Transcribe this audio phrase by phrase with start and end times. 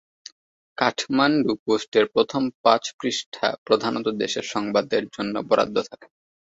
[0.77, 6.07] কাঠমান্ডু পোস্টের প্রথম পাঁচ পৃষ্ঠা প্রধানত দেশের সংবাদের জন্য বরাদ্দ থাকে।